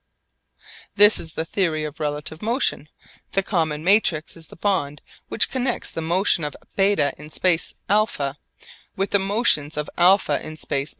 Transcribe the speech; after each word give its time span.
This 0.95 1.19
is 1.19 1.33
the 1.33 1.45
theory 1.45 1.83
of 1.83 1.99
relative 1.99 2.41
motion; 2.41 2.89
the 3.33 3.43
common 3.43 3.83
matrix 3.83 4.35
is 4.35 4.47
the 4.47 4.55
bond 4.55 4.99
which 5.27 5.47
connects 5.51 5.91
the 5.91 6.01
motion 6.01 6.43
of 6.43 6.55
β 6.75 7.13
in 7.19 7.29
space 7.29 7.75
α 7.87 8.33
with 8.95 9.11
the 9.11 9.19
motions 9.19 9.77
of 9.77 9.91
α 9.99 10.41
in 10.41 10.57
space 10.57 10.89
β. 10.89 10.89